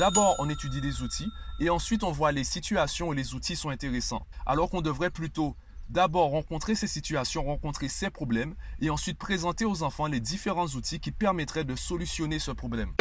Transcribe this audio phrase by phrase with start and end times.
[0.00, 3.68] D'abord, on étudie des outils et ensuite on voit les situations où les outils sont
[3.68, 4.26] intéressants.
[4.46, 5.54] Alors qu'on devrait plutôt
[5.90, 11.00] d'abord rencontrer ces situations, rencontrer ces problèmes et ensuite présenter aux enfants les différents outils
[11.00, 12.94] qui permettraient de solutionner ce problème.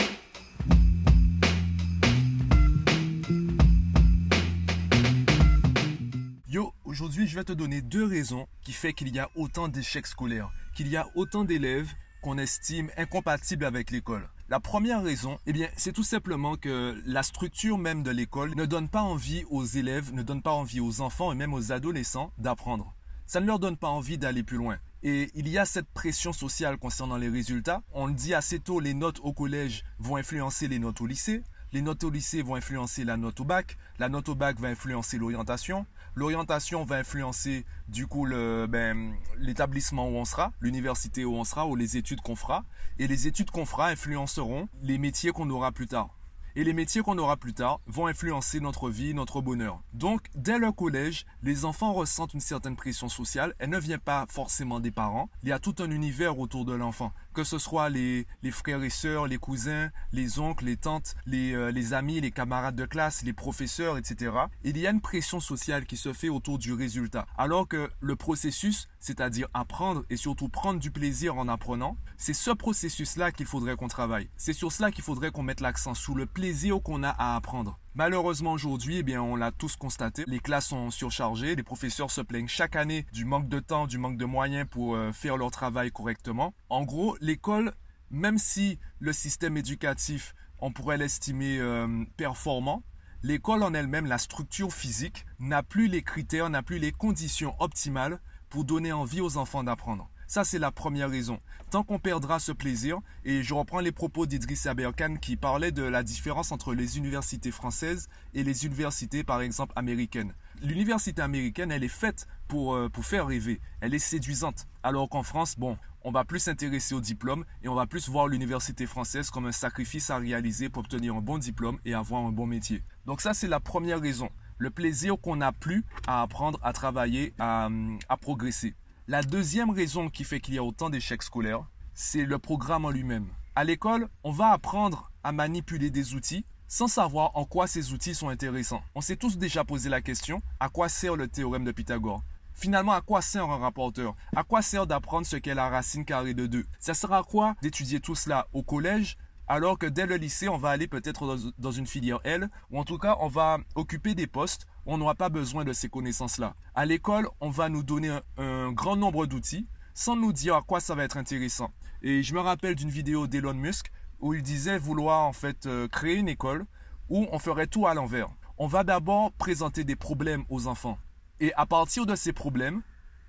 [6.49, 10.07] Yo, aujourd'hui je vais te donner deux raisons qui font qu'il y a autant d'échecs
[10.07, 14.27] scolaires, qu'il y a autant d'élèves qu'on estime incompatibles avec l'école.
[14.51, 18.65] La première raison, eh bien, c'est tout simplement que la structure même de l'école ne
[18.65, 22.33] donne pas envie aux élèves, ne donne pas envie aux enfants et même aux adolescents
[22.39, 22.95] d'apprendre.
[23.27, 24.79] Ça ne leur donne pas envie d'aller plus loin.
[25.03, 27.83] Et il y a cette pression sociale concernant les résultats.
[27.93, 31.43] On le dit assez tôt, les notes au collège vont influencer les notes au lycée.
[31.71, 33.77] Les notes au lycée vont influencer la note au bac.
[33.99, 35.85] La note au bac va influencer l'orientation.
[36.15, 41.75] L'orientation va influencer du coup ben, l'établissement où on sera, l'université où on sera ou
[41.75, 42.65] les études qu'on fera.
[42.97, 46.18] Et les études qu'on fera influenceront les métiers qu'on aura plus tard.
[46.55, 49.81] Et les métiers qu'on aura plus tard vont influencer notre vie, notre bonheur.
[49.93, 53.53] Donc, dès le collège, les enfants ressentent une certaine pression sociale.
[53.59, 55.29] Elle ne vient pas forcément des parents.
[55.43, 57.13] Il y a tout un univers autour de l'enfant.
[57.33, 61.71] Que ce soit les, frères et sœurs, les cousins, les oncles, les tantes, les, euh,
[61.71, 64.31] les amis, les camarades de classe, les professeurs, etc.
[64.63, 67.25] Il y a une pression sociale qui se fait autour du résultat.
[67.37, 72.51] Alors que le processus, c'est-à-dire apprendre et surtout prendre du plaisir en apprenant, c'est ce
[72.51, 74.29] processus-là qu'il faudrait qu'on travaille.
[74.35, 76.48] C'est sur cela qu'il faudrait qu'on mette l'accent, sous le plaisir
[76.83, 77.79] qu'on a à apprendre.
[77.93, 82.21] Malheureusement aujourd'hui, eh bien, on l'a tous constaté, les classes sont surchargées, les professeurs se
[82.21, 85.51] plaignent chaque année du manque de temps, du manque de moyens pour euh, faire leur
[85.51, 86.53] travail correctement.
[86.69, 87.73] En gros, l'école,
[88.09, 92.83] même si le système éducatif, on pourrait l'estimer euh, performant,
[93.21, 98.19] l'école en elle-même, la structure physique, n'a plus les critères, n'a plus les conditions optimales
[98.49, 100.09] pour donner envie aux enfants d'apprendre.
[100.29, 101.39] Ça, c'est la première raison.
[101.71, 105.81] Tant qu'on perdra ce plaisir, et je reprends les propos d'Idriss Aberkan qui parlait de
[105.81, 110.35] la différence entre les universités françaises et les universités, par exemple, américaines.
[110.61, 113.59] L'université américaine, elle est faite pour, euh, pour faire rêver.
[113.81, 114.67] Elle est séduisante.
[114.83, 118.27] Alors qu'en France, bon, on va plus s'intéresser au diplôme et on va plus voir
[118.27, 122.31] l'université française comme un sacrifice à réaliser pour obtenir un bon diplôme et avoir un
[122.31, 122.83] bon métier.
[123.07, 124.29] Donc ça, c'est la première raison.
[124.59, 127.67] Le plaisir qu'on n'a plus à apprendre, à travailler, à,
[128.09, 128.75] à progresser.
[129.09, 131.65] La deuxième raison qui fait qu'il y a autant d'échecs scolaires,
[131.95, 133.25] c'est le programme en lui-même.
[133.55, 138.13] À l'école, on va apprendre à manipuler des outils sans savoir en quoi ces outils
[138.13, 138.83] sont intéressants.
[138.93, 142.21] On s'est tous déjà posé la question, à quoi sert le théorème de Pythagore?
[142.53, 144.15] Finalement, à quoi sert un rapporteur?
[144.35, 147.55] À quoi sert d'apprendre ce qu'est la racine carrée de 2 Ça sert à quoi
[147.63, 149.17] d'étudier tout cela au collège?
[149.49, 152.83] Alors que dès le lycée, on va aller peut-être dans, une filière L, ou en
[152.83, 156.53] tout cas, on va occuper des postes où on n'aura pas besoin de ces connaissances-là.
[156.75, 160.79] À l'école, on va nous donner un, grand nombre d'outils sans nous dire à quoi
[160.79, 161.71] ça va être intéressant.
[162.03, 165.87] Et je me rappelle d'une vidéo d'Elon Musk où il disait vouloir en fait euh,
[165.87, 166.65] créer une école
[167.09, 168.29] où on ferait tout à l'envers.
[168.59, 170.99] On va d'abord présenter des problèmes aux enfants.
[171.39, 172.83] Et à partir de ces problèmes,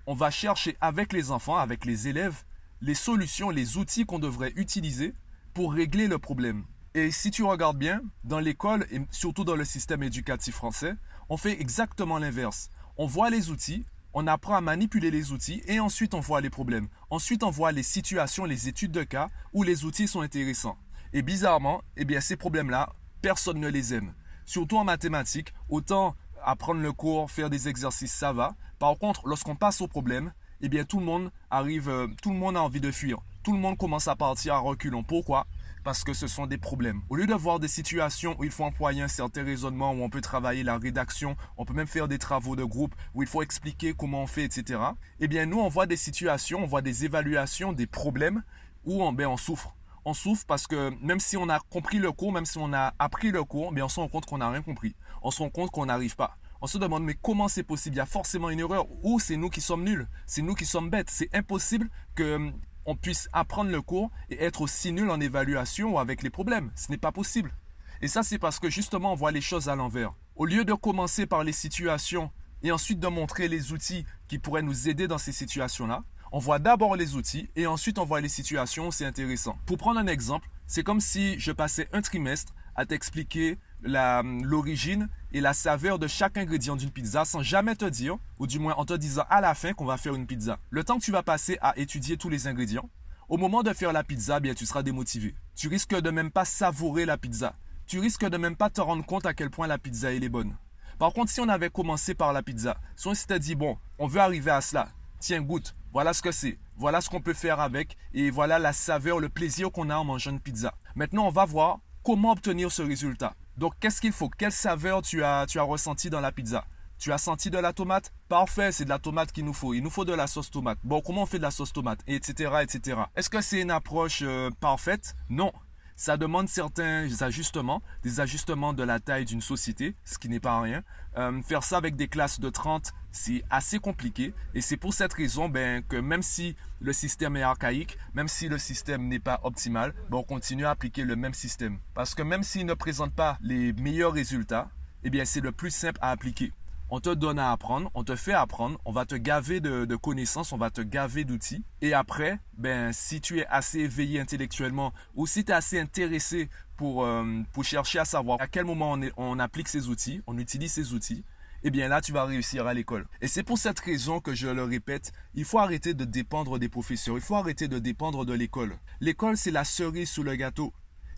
[0.06, 2.44] on va chercher avec les enfants, avec les élèves,
[2.82, 5.14] les solutions, les outils qu'on devrait utiliser
[5.54, 6.64] pour régler le problème.
[6.94, 10.94] Et si tu regardes bien, dans l'école et surtout dans le système éducatif français,
[11.28, 12.70] on fait exactement l'inverse.
[12.96, 16.50] On voit les outils, on apprend à manipuler les outils et ensuite on voit les
[16.50, 16.88] problèmes.
[17.10, 20.76] Ensuite on voit les situations, les études de cas où les outils sont intéressants.
[21.12, 24.12] Et bizarrement, eh bien ces problèmes-là, personne ne les aime.
[24.44, 28.56] Surtout en mathématiques, autant apprendre le cours, faire des exercices, ça va.
[28.80, 32.36] Par contre, lorsqu'on passe au problème, eh bien tout le monde arrive, euh, tout le
[32.36, 35.02] monde a envie de fuir tout le monde commence à partir à reculons.
[35.02, 35.46] Pourquoi?
[35.82, 37.00] Parce que ce sont des problèmes.
[37.08, 40.10] Au lieu de voir des situations où il faut employer un certain raisonnement, où on
[40.10, 43.42] peut travailler la rédaction, on peut même faire des travaux de groupe, où il faut
[43.42, 44.80] expliquer comment on fait, etc.
[45.20, 48.42] Eh bien, nous, on voit des situations, on voit des évaluations, des problèmes
[48.84, 49.74] où on, ben, on souffre.
[50.04, 52.94] On souffre parce que même si on a compris le cours, même si on a
[52.98, 54.94] appris le cours, ben, on se rend compte qu'on n'a rien compris.
[55.22, 56.36] On se rend compte qu'on n'arrive pas.
[56.62, 57.96] On se demande, mais comment c'est possible?
[57.96, 58.86] Il y a forcément une erreur.
[59.02, 60.06] Ou c'est nous qui sommes nuls?
[60.26, 61.08] C'est nous qui sommes bêtes.
[61.08, 62.52] C'est impossible que
[62.86, 66.70] on puisse apprendre le cours et être aussi nul en évaluation ou avec les problèmes.
[66.74, 67.54] Ce n'est pas possible.
[68.02, 70.14] Et ça, c'est parce que justement, on voit les choses à l'envers.
[70.36, 72.30] Au lieu de commencer par les situations
[72.62, 76.58] et ensuite de montrer les outils qui pourraient nous aider dans ces situations-là, on voit
[76.58, 79.58] d'abord les outils et ensuite on voit les situations, c'est intéressant.
[79.66, 85.40] Pour prendre un exemple, c'est comme si je passais un trimestre à t'expliquer l'origine et
[85.40, 88.84] la saveur de chaque ingrédient d'une pizza sans jamais te dire, ou du moins en
[88.84, 90.58] te disant à la fin qu'on va faire une pizza.
[90.70, 92.88] Le temps que tu vas passer à étudier tous les ingrédients,
[93.28, 95.34] au moment de faire la pizza, bien tu seras démotivé.
[95.54, 97.54] Tu risques de même pas savourer la pizza.
[97.86, 100.56] Tu risques de même pas te rendre compte à quel point la pizza est bonne.
[100.98, 104.06] Par contre, si on avait commencé par la pizza, si on s'était dit bon, on
[104.06, 104.88] veut arriver à cela,
[105.18, 108.72] tiens goûte, voilà ce que c'est, voilà ce qu'on peut faire avec, et voilà la
[108.72, 110.74] saveur, le plaisir qu'on a en mangeant une pizza.
[110.94, 113.34] Maintenant, on va voir comment obtenir ce résultat.
[113.60, 114.30] Donc, qu'est-ce qu'il faut?
[114.30, 116.64] Quelle saveur tu as, tu as ressenti dans la pizza?
[116.98, 118.10] Tu as senti de la tomate?
[118.26, 119.74] Parfait, c'est de la tomate qu'il nous faut.
[119.74, 120.78] Il nous faut de la sauce tomate.
[120.82, 122.00] Bon, comment on fait de la sauce tomate?
[122.06, 122.50] Etc.
[122.62, 123.02] etc.
[123.16, 125.14] Est-ce que c'est une approche euh, parfaite?
[125.28, 125.52] Non.
[126.00, 130.58] Ça demande certains ajustements, des ajustements de la taille d'une société, ce qui n'est pas
[130.58, 130.82] rien.
[131.18, 134.32] Euh, faire ça avec des classes de 30, c'est assez compliqué.
[134.54, 138.48] Et c'est pour cette raison ben, que même si le système est archaïque, même si
[138.48, 141.78] le système n'est pas optimal, ben, on continue à appliquer le même système.
[141.92, 144.70] Parce que même s'il ne présente pas les meilleurs résultats,
[145.04, 146.50] eh bien c'est le plus simple à appliquer
[146.90, 150.52] on te donne à apprendre, on te fait apprendre, on va te gaver de, connaissances,
[150.52, 151.64] on va te gaver d'outils.
[151.82, 156.50] Et après, ben, si tu es assez éveillé intellectuellement ou si tu es assez intéressé
[156.76, 160.38] pour, euh, pour chercher à savoir à quel moment on, on applique ces outils, on
[160.38, 161.24] utilise ces outils,
[161.62, 163.06] eh bien là, tu vas réussir à l'école.
[163.20, 166.68] Et c'est pour cette raison que je le répète, il faut arrêter de dépendre des
[166.68, 168.78] professeurs, il faut arrêter de dépendre de l'école.
[169.00, 170.72] L'école, c'est la cerise sous le gâteau.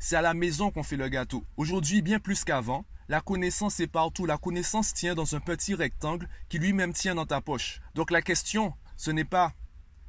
[0.05, 1.45] C'est à la maison qu'on fait le gâteau.
[1.57, 4.27] Aujourd'hui, bien plus qu'avant, la connaissance est partout.
[4.27, 7.81] La connaissance tient dans un petit rectangle qui lui-même tient dans ta poche.
[7.95, 9.53] Donc la question, ce n'est pas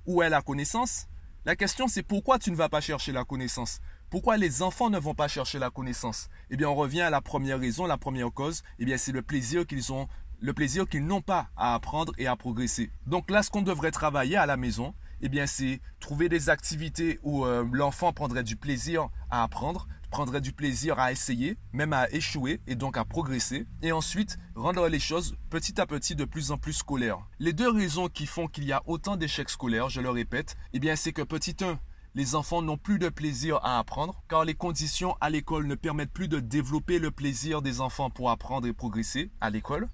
[0.07, 1.05] où est la connaissance.
[1.45, 3.81] La question, c'est pourquoi tu ne vas pas chercher la connaissance?
[4.09, 6.27] Pourquoi les enfants ne vont pas chercher la connaissance?
[6.49, 8.63] Eh bien, on revient à la première raison, la première cause.
[8.79, 10.07] Eh bien, c'est le plaisir qu'ils ont,
[10.39, 12.89] le plaisir qu'ils n'ont pas à apprendre et à progresser.
[13.05, 17.17] Donc là, ce qu'on devrait travailler à la maison, eh bien, c'est trouver des activités
[17.23, 22.11] où euh, l'enfant prendrait du plaisir à apprendre, prendrait du plaisir à essayer, même à
[22.11, 26.51] échouer et donc à progresser, et ensuite rendre les choses petit à petit de plus
[26.51, 27.19] en plus scolaires.
[27.39, 30.79] Les deux raisons qui font qu'il y a autant d'échecs scolaires, je le répète, eh
[30.79, 31.79] bien c'est que petit 1,
[32.15, 36.11] les enfants n'ont plus de plaisir à apprendre, car les conditions à l'école ne permettent
[36.11, 39.87] plus de développer le plaisir des enfants pour apprendre et progresser à l'école.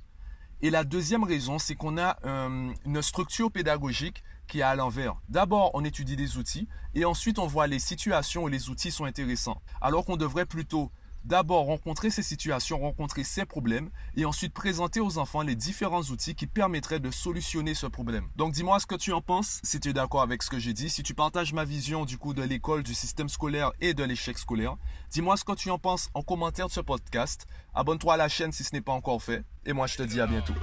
[0.61, 5.15] Et la deuxième raison, c'est qu'on a euh, une structure pédagogique qui est à l'envers.
[5.29, 9.05] D'abord, on étudie des outils et ensuite on voit les situations où les outils sont
[9.05, 9.61] intéressants.
[9.79, 10.91] Alors qu'on devrait plutôt
[11.29, 16.33] d'abord rencontrer ces situations, rencontrer ces problèmes et ensuite présenter aux enfants les différents outils
[16.33, 18.27] qui permettraient de solutionner ce problème.
[18.35, 20.73] Donc dis-moi ce que tu en penses, si tu es d'accord avec ce que j'ai
[20.73, 24.03] dit, si tu partages ma vision du coup de l'école, du système scolaire et de
[24.03, 24.75] l'échec scolaire.
[25.11, 27.45] Dis-moi ce que tu en penses en commentaire de ce podcast.
[27.75, 30.19] Abonne-toi à la chaîne si ce n'est pas encore fait et moi je te dis
[30.19, 30.53] à bientôt.